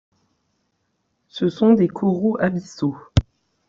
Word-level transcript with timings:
Ce 1.27 1.47
sont 1.49 1.73
des 1.73 1.87
coraux 1.87 2.35
abyssaux. 2.39 2.97